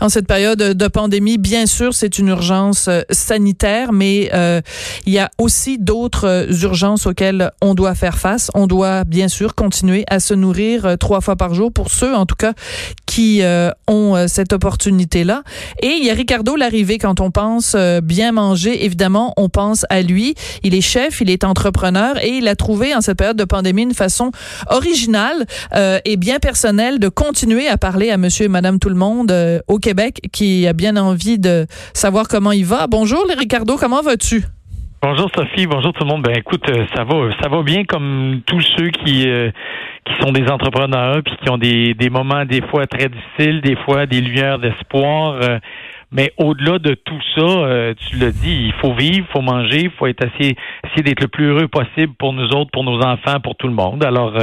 [0.00, 4.62] En cette période de pandémie, bien sûr, c'est une urgence euh, sanitaire, mais euh,
[5.04, 8.50] il y a aussi d'autres euh, urgences auxquelles on doit faire face.
[8.54, 12.24] On doit bien sûr continuer à se nourrir trois fois par jour pour ceux, en
[12.24, 12.54] tout cas,
[13.04, 13.42] qui
[13.88, 15.42] ont cette opportunité-là.
[15.82, 18.84] Et il y a Ricardo l'arrivée quand on pense bien manger.
[18.84, 20.34] Évidemment, on pense à lui.
[20.62, 23.82] Il est chef, il est entrepreneur et il a trouvé en cette période de pandémie
[23.82, 24.30] une façon
[24.68, 25.46] originale
[26.04, 29.34] et bien personnelle de continuer à parler à Monsieur et Madame tout le monde
[29.66, 29.89] au Québec
[30.32, 32.86] qui a bien envie de savoir comment il va.
[32.86, 34.44] Bonjour, Ricardo, comment vas-tu?
[35.02, 36.22] Bonjour Sophie, bonjour tout le monde.
[36.22, 39.50] Ben écoute, euh, ça va, ça va bien comme tous ceux qui euh,
[40.04, 43.76] qui sont des entrepreneurs puis qui ont des, des moments des fois très difficiles, des
[43.76, 45.38] fois des lueurs d'espoir.
[45.40, 45.58] Euh,
[46.12, 49.90] mais au-delà de tout ça, tu l'as dit, il faut vivre, il faut manger, il
[49.92, 53.38] faut être assez, essayer d'être le plus heureux possible pour nous autres, pour nos enfants,
[53.40, 54.04] pour tout le monde.
[54.04, 54.34] Alors,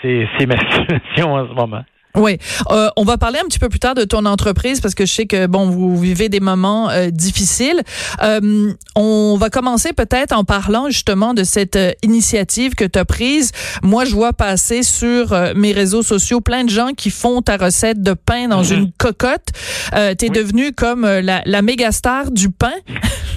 [0.00, 1.84] c'est, c'est ma situation en ce moment.
[2.16, 2.38] Oui,
[2.70, 5.12] euh, on va parler un petit peu plus tard de ton entreprise parce que je
[5.12, 7.82] sais que bon, vous vivez des moments euh, difficiles.
[8.22, 13.04] Euh, on va commencer peut-être en parlant justement de cette euh, initiative que tu as
[13.04, 13.52] prise.
[13.82, 17.58] Moi, je vois passer sur euh, mes réseaux sociaux plein de gens qui font ta
[17.58, 18.72] recette de pain dans mhm.
[18.72, 19.48] une cocotte.
[19.94, 22.72] Euh, tu es devenu comme la, la méga star du pain.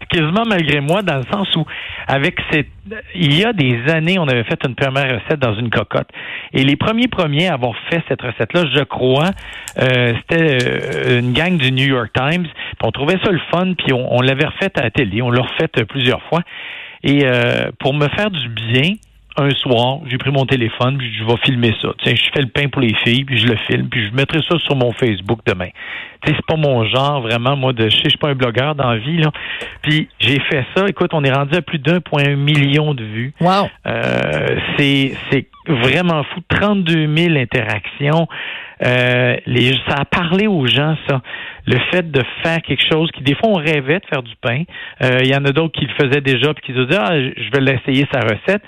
[0.10, 1.66] quasiment malgré moi, dans le sens où,
[2.08, 2.68] avec cette,
[3.16, 6.08] il y a des années, on avait fait une première recette dans une cocotte.
[6.54, 9.31] Et les premiers premiers à avoir fait cette recette-là, je crois,
[9.80, 12.47] euh, c'était euh, une gang du New York Times.
[12.83, 15.67] on trouvait ça le fun, puis on, l'avait refait à la télé, on l'a refait
[15.88, 16.41] plusieurs fois.
[17.03, 18.93] Et euh, pour me faire du bien,
[19.37, 21.89] un soir, j'ai pris mon téléphone, puis je vais filmer ça.
[22.03, 24.39] Tiens, je fais le pain pour les filles, puis je le filme, puis je mettrai
[24.48, 25.70] ça sur mon Facebook demain.
[26.21, 28.36] Tu sais, c'est pas mon genre vraiment, moi, de je sais, je suis pas un
[28.36, 29.31] blogueur dans la vie, là.
[29.83, 30.86] Puis j'ai fait ça.
[30.87, 33.33] Écoute, on est rendu à plus d'un point million de vues.
[33.39, 33.70] Wow.
[33.86, 36.42] Euh, c'est c'est vraiment fou.
[36.49, 38.27] 32 000 interactions.
[38.86, 41.21] Euh, les, ça a parlé aux gens, ça.
[41.65, 44.64] Le fait de faire quelque chose qui, des fois, on rêvait de faire du pain.
[45.03, 47.20] Euh, il y en a d'autres qui le faisaient déjà puis qui se disaient, ah,
[47.20, 48.64] je vais l'essayer sa recette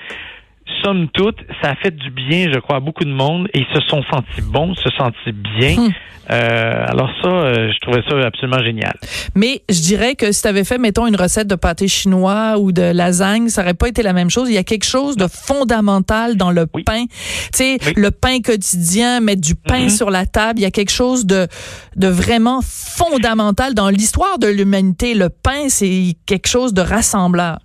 [0.84, 3.76] somme toute, ça a fait du bien, je crois, à beaucoup de monde et ils
[3.76, 5.76] se sont sentis bons, se sentis bien.
[5.76, 5.92] Hmm.
[6.32, 8.94] Euh, alors ça, euh, je trouvais ça absolument génial.
[9.34, 12.72] Mais je dirais que si tu avais fait, mettons, une recette de pâté chinois ou
[12.72, 14.48] de lasagne, ça aurait pas été la même chose.
[14.50, 17.06] Il y a quelque chose de fondamental dans le pain.
[17.08, 17.18] Tu
[17.54, 19.98] sais, le pain quotidien, mettre du pain mm-hmm.
[19.98, 21.48] sur la table, il y a quelque chose de,
[21.96, 25.16] de vraiment fondamental dans l'histoire de l'humanité.
[25.16, 27.58] Le pain, c'est quelque chose de rassembleur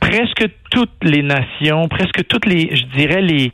[0.00, 3.52] presque toutes les nations, presque toutes les, je dirais, les,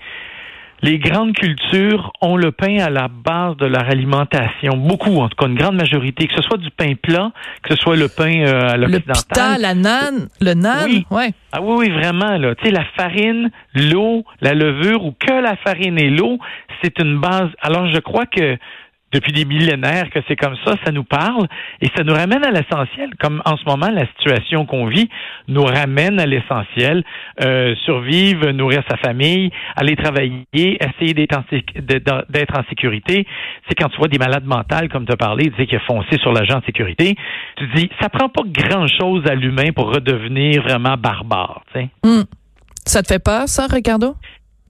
[0.83, 4.77] les grandes cultures ont le pain à la base de leur alimentation.
[4.77, 6.27] Beaucoup, en tout cas, une grande majorité.
[6.27, 7.33] Que ce soit du pain plat,
[7.63, 9.15] que ce soit le pain euh, à l'occidental.
[9.17, 11.07] Le pita, la nan, le nan, oui.
[11.11, 11.31] Ouais.
[11.53, 12.37] Ah oui, oui, vraiment.
[12.37, 12.55] Là.
[12.57, 16.39] Tu sais, la farine, l'eau, la levure, ou que la farine et l'eau,
[16.83, 17.49] c'est une base.
[17.63, 18.59] Alors, je crois que
[19.15, 21.47] depuis des millénaires que c'est comme ça, ça nous parle
[21.81, 23.11] et ça nous ramène à l'essentiel.
[23.21, 25.09] Comme en ce moment, la situation qu'on vit
[25.47, 27.05] nous ramène à l'essentiel.
[27.43, 33.27] Euh, survivre, nourrir sa famille, aller travailler, essayer d'être en, sécurité.
[33.69, 35.81] C'est quand tu vois des malades mentales, comme tu as parlé, tu sais, qui a
[35.81, 37.15] foncé sur l'agent de sécurité,
[37.57, 41.63] tu dis, ça prend pas grand-chose à l'humain pour redevenir vraiment barbare.
[41.73, 41.89] Tu sais.
[42.03, 42.25] Hmm.
[42.87, 44.15] Ça te fait peur, ça, Ricardo?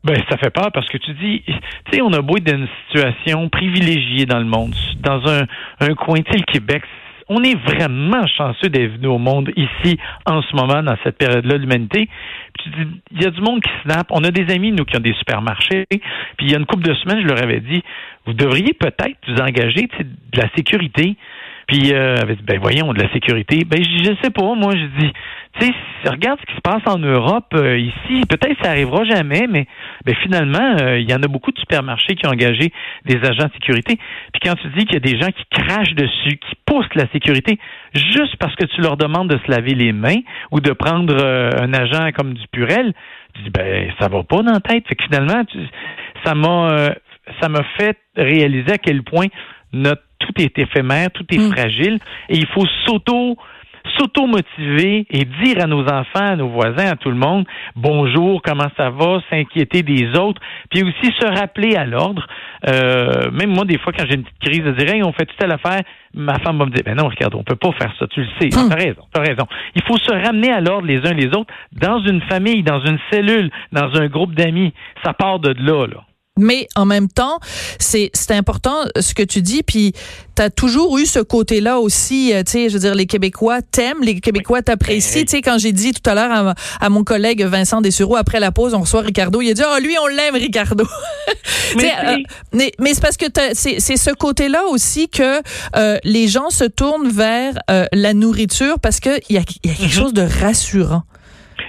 [0.04, 1.54] Ben, ça fait peur parce que tu dis, tu
[1.90, 5.46] sais, on a beau être dans une situation privilégiée dans le monde, dans un,
[5.80, 6.82] un coin, tu le Québec,
[7.28, 11.54] on est vraiment chanceux d'être venu au monde ici, en ce moment, dans cette période-là
[11.54, 12.08] de l'humanité.
[12.54, 14.08] Puis tu dis, il y a du monde qui snap.
[14.10, 15.86] On a des amis, nous, qui ont des supermarchés.
[15.88, 16.00] Puis
[16.40, 17.82] il y a une couple de semaines, je leur avais dit,
[18.26, 21.16] vous devriez peut-être vous engager de la sécurité.
[21.66, 23.64] Puis euh, ben voyons, de la sécurité.
[23.64, 25.12] Ben je, je sais pas, moi je dis,
[25.58, 25.72] tu sais,
[26.10, 29.66] regarde ce qui se passe en Europe euh, ici, peut-être ça arrivera jamais, mais
[30.04, 32.72] ben, finalement, euh, il y en a beaucoup de supermarchés qui ont engagé
[33.04, 33.98] des agents de sécurité.
[34.32, 37.08] Puis quand tu dis qu'il y a des gens qui crachent dessus, qui poussent la
[37.12, 37.58] sécurité,
[37.94, 40.20] juste parce que tu leur demandes de se laver les mains
[40.50, 42.92] ou de prendre euh, un agent comme du purel,
[43.34, 44.86] tu dis ben ça va pas dans la tête.
[44.88, 45.42] Fait que finalement,
[46.24, 46.94] ça m'a
[47.40, 49.26] ça m'a fait réaliser à quel point
[49.74, 51.52] notre tout est éphémère, tout est mm.
[51.52, 51.98] fragile,
[52.28, 53.36] et il faut s'auto
[53.98, 57.44] s'auto-motiver et dire à nos enfants, à nos voisins, à tout le monde,
[57.76, 60.40] bonjour, comment ça va, s'inquiéter des autres,
[60.70, 62.26] puis aussi se rappeler à l'ordre.
[62.66, 65.52] Euh, même moi, des fois, quand j'ai une petite crise de dire, on fait telle
[65.52, 65.82] affaire,
[66.14, 68.28] ma femme va me dire, ben non, regarde, on peut pas faire ça, tu le
[68.40, 68.58] sais.
[68.58, 68.70] Hum.
[68.70, 69.46] T'as raison, t'as raison.
[69.74, 72.98] Il faut se ramener à l'ordre les uns les autres dans une famille, dans une
[73.12, 74.72] cellule, dans un groupe d'amis.
[75.04, 76.04] Ça part de là, là.
[76.36, 77.38] Mais en même temps,
[77.78, 79.62] c'est c'est important ce que tu dis.
[79.62, 79.92] Puis
[80.34, 82.34] tu as toujours eu ce côté-là aussi.
[82.34, 85.22] Euh, tu sais, je veux dire, les Québécois t'aiment, les Québécois t'apprécient.
[85.22, 88.50] Tu sais, quand j'ai dit tout à l'heure à, mon collègue Vincent Dessureau après la
[88.50, 90.84] pause, on reçoit Ricardo, il a dit oh lui on l'aime Ricardo.
[91.76, 92.16] mais euh,
[92.52, 95.40] mais, mais c'est parce que c'est c'est ce côté-là aussi que
[95.76, 97.54] euh, les gens se tournent vers
[97.92, 99.88] la nourriture parce que il y a, y a quelque mhm.
[99.88, 101.04] chose de rassurant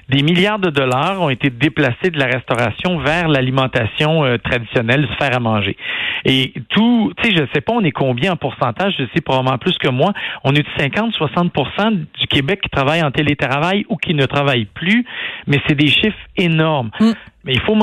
[0.10, 5.16] des milliards de dollars ont été déplacés de la restauration vers l'alimentation euh, traditionnelle, se
[5.24, 5.78] faire à manger.
[6.26, 9.58] Et tout, tu sais, je sais pas, on est combien en pourcentage, je sais probablement
[9.58, 10.14] plus que moi.
[10.44, 15.06] On est de 50-60% du Québec qui travaille en télétravail ou qui ne travaille plus,
[15.48, 16.92] mais c'est des chiffres énormes.
[17.00, 17.12] Mm.
[17.44, 17.78] Mais il faut...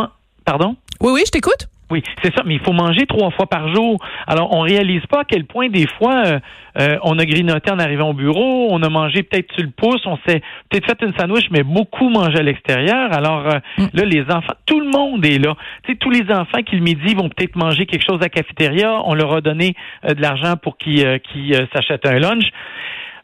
[0.45, 0.77] Pardon?
[1.01, 1.69] Oui, oui, je t'écoute.
[1.93, 3.99] Oui, c'est ça, mais il faut manger trois fois par jour.
[4.27, 6.39] Alors, on réalise pas à quel point des fois euh,
[6.81, 10.01] euh, on a grignoté en arrivant au bureau, on a mangé peut-être sur le pouce,
[10.07, 10.41] on s'est
[10.71, 13.13] peut-être fait une sandwich, mais beaucoup mangé à l'extérieur.
[13.13, 13.87] Alors euh, mm.
[13.93, 15.55] là, les enfants, tout le monde est là.
[15.83, 18.29] Tu sais, tous les enfants qui le midi vont peut-être manger quelque chose à la
[18.31, 22.45] cafétéria, on leur a donné de l'argent pour qu'ils s'achètent un lunch.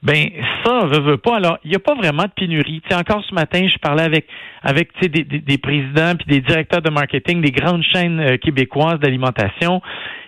[0.03, 0.29] Ben
[0.65, 1.37] ça, veut, veut pas.
[1.37, 2.81] Alors, il n'y a pas vraiment de pénurie.
[2.89, 4.27] Tu encore ce matin, je parlais avec
[4.63, 8.99] avec des, des, des, présidents puis des directeurs de marketing des grandes chaînes euh, québécoises
[8.99, 9.81] d'alimentation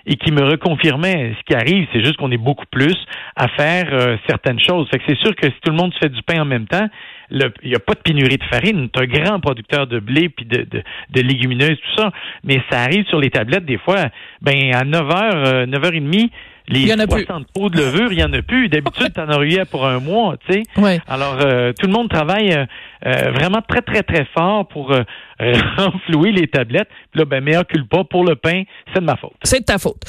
[0.07, 2.97] et qui me reconfirmaient ce qui arrive, c'est juste qu'on est beaucoup plus
[3.37, 4.89] à faire euh, certaines choses.
[4.91, 6.89] Fait que c'est sûr que si tout le monde fait du pain en même temps,
[7.31, 8.89] il n'y a pas de pénurie de farine.
[8.93, 12.11] Tu un grand producteur de blé puis de, de, de, légumineuses, tout ça.
[12.43, 14.07] Mais ça arrive sur les tablettes des fois,
[14.43, 16.31] ben à 9h, 9h30,
[16.71, 18.69] les 60 pots de levure, il n'y en a plus.
[18.69, 20.63] D'habitude, tu en aurais pour un mois, tu sais.
[20.77, 21.01] Ouais.
[21.09, 22.65] Alors, euh, tout le monde travaille euh,
[23.07, 24.95] euh, vraiment très, très, très fort pour
[25.77, 26.89] renflouer les tablettes.
[27.11, 29.33] Puis là, ben, meilleur pas pour le pain, c'est de ma faute.
[29.43, 30.03] C'est de ta faute.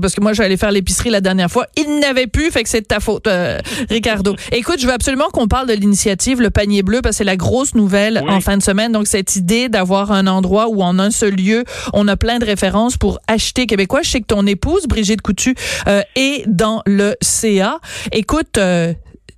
[0.00, 1.66] parce que moi, j'allais faire l'épicerie la dernière fois.
[1.76, 3.28] Il n'avait plus, fait que c'est de ta faute,
[3.88, 4.34] Ricardo.
[4.52, 7.36] Écoute, je veux absolument qu'on parle de l'initiative Le Panier Bleu, parce que c'est la
[7.36, 8.92] grosse nouvelle en fin de semaine.
[8.92, 12.44] Donc, cette idée d'avoir un endroit où en un seul lieu, on a plein de
[12.44, 14.02] références pour acheter québécois.
[14.02, 15.54] Je sais que ton épouse, Brigitte Coutu,
[16.16, 17.78] et dans le CA.
[18.12, 18.92] Écoute, euh,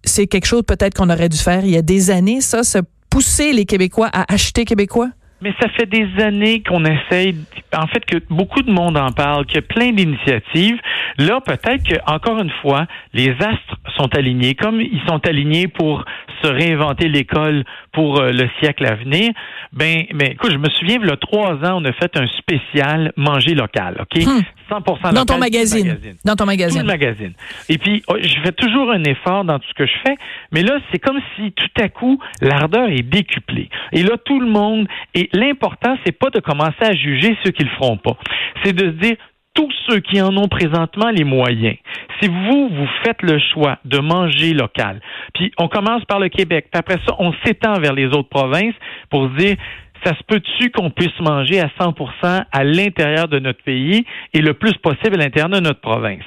[0.04, 2.78] c'est quelque chose peut-être qu'on aurait dû faire il y a des années, ça, se
[3.10, 5.10] pousser les Québécois à acheter québécois?
[5.43, 7.37] Mais ça fait des années qu'on essaye,
[7.77, 10.79] en fait, que beaucoup de monde en parle, qu'il y a plein d'initiatives.
[11.19, 16.05] Là, peut-être que, encore une fois, les astres sont alignés, comme ils sont alignés pour
[16.43, 19.33] se réinventer l'école pour euh, le siècle à venir.
[19.73, 22.27] Ben, mais écoute, je me souviens, il y a trois ans, on a fait un
[22.29, 24.23] spécial manger local, OK?
[24.71, 24.87] 100% hmm.
[24.87, 25.15] local.
[25.15, 25.99] Dans ton magazine.
[26.25, 26.81] Dans ton magazine.
[26.81, 27.33] Tout le magazine.
[27.69, 30.17] Et puis, oh, je fais toujours un effort dans tout ce que je fais,
[30.53, 33.69] mais là, c'est comme si tout à coup, l'ardeur est décuplée.
[33.93, 37.65] Et là, tout le monde, et l'important, c'est pas de commencer à juger ceux qui
[37.65, 38.17] le feront pas.
[38.65, 39.17] C'est de se dire,
[39.57, 41.77] tous ceux qui en ont présentement les moyens,
[42.21, 45.01] si vous, vous faites le choix de manger local,
[45.35, 48.75] puis on commence par le Québec, puis après ça, on s'étend vers les autres provinces
[49.11, 49.57] pour se dire,
[50.04, 54.54] ça se peut-tu qu'on puisse manger à 100% à l'intérieur de notre pays et le
[54.54, 56.25] plus possible à l'intérieur de notre province?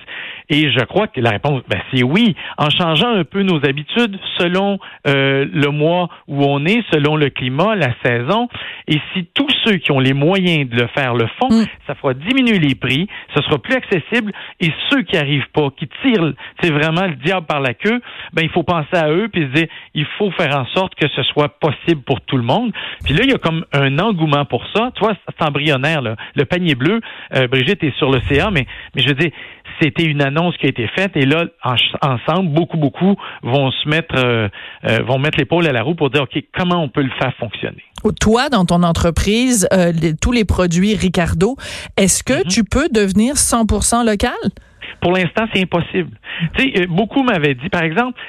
[0.50, 4.18] Et je crois que la réponse, ben, c'est oui, en changeant un peu nos habitudes
[4.38, 8.48] selon euh, le mois où on est, selon le climat, la saison.
[8.88, 11.66] Et si tous ceux qui ont les moyens de le faire le font, mm.
[11.86, 14.31] ça fera diminuer les prix, ce sera plus accessible.
[14.60, 18.02] Et ceux qui arrivent pas, qui tirent, c'est vraiment le diable par la queue,
[18.33, 21.07] ben il faut penser à eux puis se dire, il faut faire en sorte que
[21.09, 22.71] ce soit possible pour tout le monde.
[23.06, 24.92] Puis là, il y a comme un engouement pour ça.
[24.95, 26.16] Tu vois, c'est embryonnaire, là.
[26.35, 27.01] le panier bleu.
[27.35, 29.31] Euh, Brigitte est sur le CA, mais mais je veux dire,
[29.81, 31.45] c'était une annonce qui a été faite et là,
[32.01, 34.49] ensemble, beaucoup, beaucoup vont se mettre, euh,
[34.85, 37.33] euh, vont mettre l'épaule à la roue pour dire, OK, comment on peut le faire
[37.39, 37.83] fonctionner?
[38.19, 39.68] Toi, dans ton entreprise,
[40.21, 41.56] tous les produits Ricardo,
[41.97, 42.54] est-ce que mm-hmm.
[42.54, 44.31] tu peux devenir 100% local?
[45.01, 46.11] Pour l'instant, c'est impossible.
[46.57, 48.19] Tu sais, beaucoup m'avaient dit, par exemple,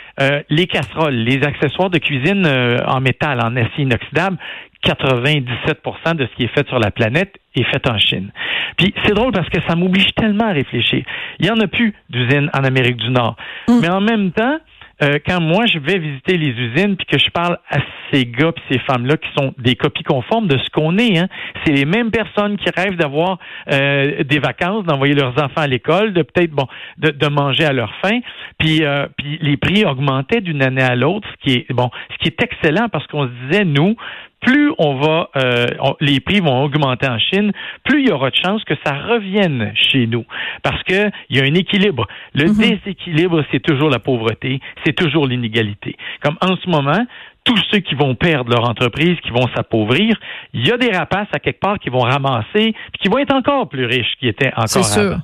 [0.50, 2.46] les casseroles, les accessoires de cuisine
[2.86, 4.36] en métal, en acier inoxydable,
[4.84, 8.30] 97% de ce qui est fait sur la planète est fait en Chine.
[8.76, 11.04] Puis c'est drôle parce que ça m'oblige tellement à réfléchir.
[11.38, 13.36] Il y en a plus d'usines en Amérique du Nord.
[13.68, 13.80] Mm.
[13.80, 14.58] Mais en même temps,
[15.02, 17.78] euh, quand moi je vais visiter les usines puis que je parle à
[18.12, 21.28] ces gars puis ces femmes-là qui sont des copies conformes de ce qu'on est, hein,
[21.64, 23.38] c'est les mêmes personnes qui rêvent d'avoir
[23.72, 26.66] euh, des vacances, d'envoyer leurs enfants à l'école, de peut-être bon
[26.98, 28.20] de, de, manger à leur faim.
[28.58, 32.18] Puis euh, puis les prix augmentaient d'une année à l'autre, ce qui est bon, ce
[32.18, 33.96] qui est excellent parce qu'on se disait nous
[34.40, 35.66] plus on va, euh,
[36.00, 37.52] les prix vont augmenter en Chine,
[37.84, 40.24] plus il y aura de chances que ça revienne chez nous,
[40.62, 42.06] parce que il y a un équilibre.
[42.34, 42.56] Le mhm.
[42.56, 45.96] déséquilibre, c'est toujours la pauvreté, c'est toujours l'inégalité.
[46.22, 47.06] Comme en ce moment,
[47.44, 50.18] tous ceux qui vont perdre leur entreprise, qui vont s'appauvrir,
[50.52, 53.34] il y a des rapaces à quelque part qui vont ramasser, puis qui vont être
[53.34, 55.20] encore plus riches qu'ils étaient encore avant.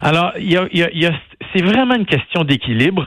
[0.00, 1.12] Alors, il y a, il y a,
[1.52, 3.06] c'est vraiment une question d'équilibre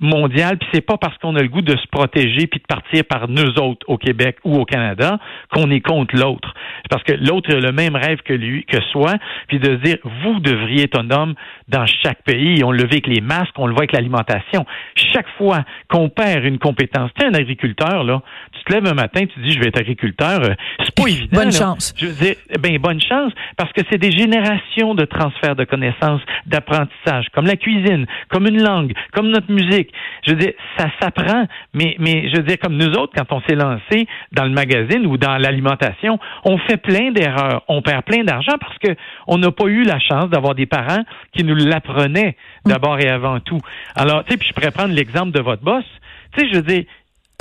[0.00, 3.04] mondial, puis c'est pas parce qu'on a le goût de se protéger puis de partir
[3.04, 5.18] par nous autres au Québec ou au Canada
[5.52, 6.52] qu'on est contre l'autre.
[6.82, 9.14] C'est parce que l'autre a le même rêve que lui, que soi,
[9.48, 11.34] puis de se dire vous devriez être un homme
[11.68, 12.62] dans chaque pays.
[12.64, 14.66] On le voit avec les masques, on le voit avec l'alimentation.
[14.94, 18.22] Chaque fois qu'on perd une compétence, tu es un agriculteur là,
[18.52, 21.42] tu te lèves un matin, tu dis je vais être agriculteur, euh, c'est pas évident.
[21.42, 21.94] Bonne chance.
[21.96, 26.20] Je veux dire, ben bonne chance parce que c'est des générations de transfert de connaissances,
[26.46, 29.83] d'apprentissage, comme la cuisine, comme une langue, comme notre musique
[30.22, 33.40] je veux dire, ça s'apprend, mais, mais je veux dire, comme nous autres, quand on
[33.42, 38.24] s'est lancé dans le magazine ou dans l'alimentation, on fait plein d'erreurs, on perd plein
[38.24, 38.94] d'argent parce que
[39.26, 43.40] on n'a pas eu la chance d'avoir des parents qui nous l'apprenaient d'abord et avant
[43.40, 43.60] tout.
[43.96, 45.84] Alors, tu sais, puis je pourrais prendre l'exemple de votre boss.
[46.32, 46.84] Tu sais, je veux dire,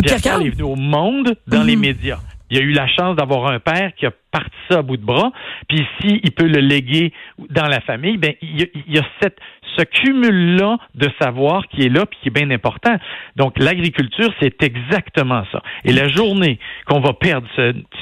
[0.03, 1.81] Pierre est venu au monde dans les mhm.
[1.81, 2.19] médias.
[2.53, 5.03] Il a eu la chance d'avoir un père qui a parti ça à bout de
[5.03, 5.31] bras.
[5.67, 7.12] Puis si il peut le léguer
[7.50, 9.39] dans la famille, ben il y a, cette,
[9.75, 12.95] ce cumul-là de savoir qui est là puis qui est bien important.
[13.38, 15.63] Donc l'agriculture, c'est exactement ça.
[15.83, 17.48] Et la journée qu'on va perdre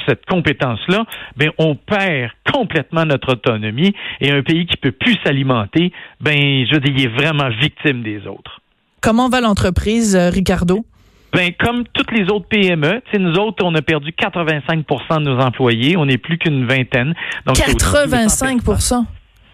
[0.06, 1.06] cette compétence-là,
[1.38, 6.78] ben on perd complètement notre autonomie et un pays qui peut plus s'alimenter, ben je
[6.78, 8.60] dis, il est vraiment victime des autres.
[9.02, 10.86] Comment va l'entreprise, euh, Ricardo?
[11.34, 15.96] Ben, comme toutes les autres PME, nous autres, on a perdu 85% de nos employés.
[15.96, 17.14] On n'est plus qu'une vingtaine.
[17.46, 19.06] Donc 85%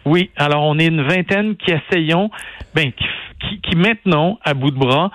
[0.06, 0.32] Oui.
[0.36, 2.32] Alors, on est une vingtaine qui essayons,
[2.74, 5.12] ben, qui, qui, maintenons à bout de bras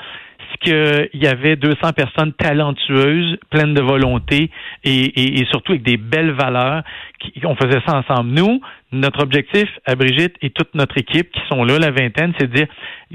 [0.58, 4.50] qu'il y avait 200 personnes talentueuses, pleines de volonté
[4.84, 6.82] et, et, surtout avec des belles valeurs.
[7.18, 8.30] Qui, on faisait ça ensemble.
[8.30, 8.60] Nous,
[8.92, 12.54] notre objectif à Brigitte et toute notre équipe qui sont là, la vingtaine, c'est de
[12.54, 12.66] dire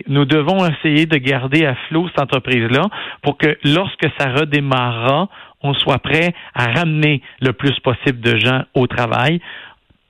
[0.07, 2.83] nous devons essayer de garder à flot cette entreprise-là
[3.21, 5.29] pour que lorsque ça redémarrera,
[5.61, 9.41] on soit prêt à ramener le plus possible de gens au travail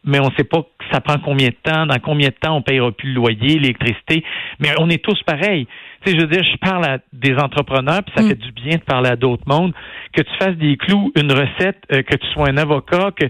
[0.07, 2.61] mais on ne sait pas ça prend combien de temps, dans combien de temps on
[2.61, 4.23] payera plus le loyer, l'électricité.
[4.59, 5.67] Mais on est tous pareils.
[6.03, 8.29] Tu sais, je veux dire, je parle à des entrepreneurs, puis ça mm.
[8.29, 9.73] fait du bien de parler à d'autres mondes.
[10.13, 13.25] Que tu fasses des clous, une recette, euh, que tu sois un avocat, que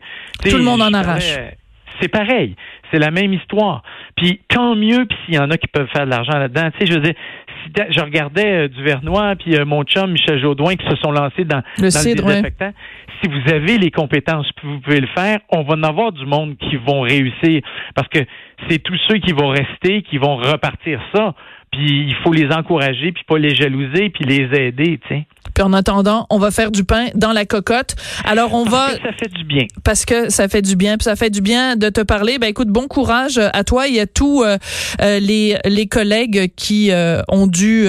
[0.49, 1.37] tout le monde en arrache.
[2.01, 2.55] c'est pareil.
[2.91, 3.83] C'est la même histoire.
[4.15, 6.69] Puis tant mieux, puis s'il y en a qui peuvent faire de l'argent là-dedans.
[6.71, 7.15] Tu sais, je veux dire,
[7.89, 11.45] je regardais euh, du Vernois puis euh, mon chum Michel Jaudoin qui se sont lancés
[11.45, 12.25] dans le, cidre,
[13.21, 15.39] Si vous avez les compétences, vous pouvez le faire.
[15.49, 17.61] On va en avoir du monde qui vont réussir
[17.95, 18.19] parce que
[18.69, 21.33] c'est tous ceux qui vont rester qui vont repartir ça.
[21.71, 25.27] Puis il faut les encourager, puis pas les jalouser, puis les aider, tu sais.
[25.53, 27.95] Puis en attendant, on va faire du pain dans la cocotte.
[28.23, 29.65] Alors on va ça fait du bien.
[29.83, 32.37] Parce que ça fait du bien, puis ça fait du bien de te parler.
[32.39, 34.57] Ben écoute, bon courage à toi et à tous euh,
[35.01, 37.87] euh, les les collègues qui euh, ont dû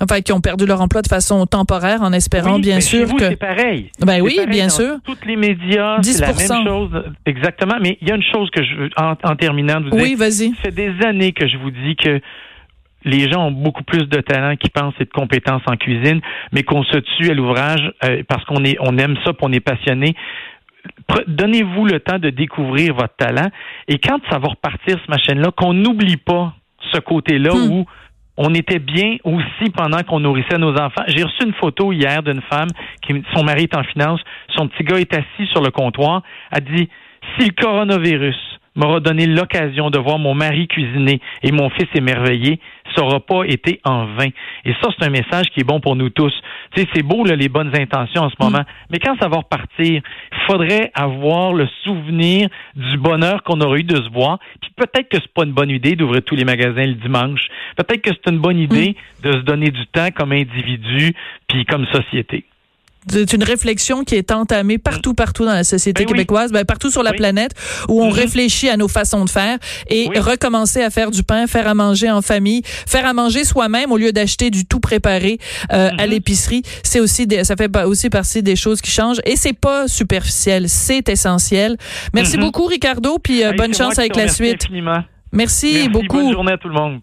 [0.00, 3.28] enfin qui ont perdu leur emploi de façon temporaire en espérant bien sûr vous, que
[3.28, 3.90] c'est pareil.
[4.00, 4.96] Ben oui, bien sûr.
[5.04, 8.64] Toutes les médias, c'est la même chose exactement, mais il y a une chose que
[8.64, 10.50] je veux en, en terminant de vous oui, vas-y.
[10.56, 12.20] Ça fait des années que je vous dis que
[13.04, 16.20] les gens ont beaucoup plus de talent qu'ils pensent et de compétences en cuisine,
[16.52, 19.60] mais qu'on se tue à l'ouvrage euh, parce qu'on est, on aime ça, qu'on est
[19.60, 20.14] passionné.
[21.26, 23.50] Donnez-vous le temps de découvrir votre talent
[23.88, 26.54] et quand ça va repartir ce machin-là, qu'on n'oublie pas
[26.92, 27.70] ce côté-là hmm.
[27.70, 27.86] où
[28.36, 31.04] on était bien aussi pendant qu'on nourrissait nos enfants.
[31.06, 32.68] J'ai reçu une photo hier d'une femme
[33.02, 34.20] qui, son mari est en finance,
[34.56, 36.88] son petit gars est assis sur le comptoir, a dit
[37.38, 42.58] si le coronavirus m'aura donné l'occasion de voir mon mari cuisiner et mon fils émerveiller,
[42.94, 44.28] ça n'aura pas été en vain.
[44.64, 46.32] Et ça, c'est un message qui est bon pour nous tous.
[46.74, 48.86] Tu sais, c'est beau, là, les bonnes intentions en ce moment, mm.
[48.90, 53.84] mais quand ça va repartir, il faudrait avoir le souvenir du bonheur qu'on aurait eu
[53.84, 54.38] de se voir.
[54.60, 57.48] Puis peut-être que c'est pas une bonne idée d'ouvrir tous les magasins le dimanche.
[57.76, 59.28] Peut-être que c'est une bonne idée mm.
[59.28, 61.14] de se donner du temps comme individu
[61.48, 62.44] puis comme société.
[63.08, 66.90] C'est une réflexion qui est entamée partout, partout dans la société ben québécoise, ben, partout
[66.90, 67.52] sur la planète,
[67.88, 68.14] où on mm-hmm.
[68.14, 72.10] réfléchit à nos façons de faire et recommencer à faire du pain, faire à manger
[72.10, 75.38] en famille, faire à manger soi-même au lieu d'acheter du tout préparé
[75.72, 76.08] euh, à mm-hmm.
[76.08, 76.62] l'épicerie.
[76.82, 80.68] C'est aussi, des, ça fait aussi partie des choses qui changent et c'est pas superficiel,
[80.68, 81.76] c'est essentiel.
[82.14, 82.40] Merci mm-hmm.
[82.40, 84.68] beaucoup, Ricardo, puis euh, bonne chance avec la suite.
[84.70, 86.22] Merci, Merci beaucoup.
[86.22, 87.00] Bonne journée à tout le monde.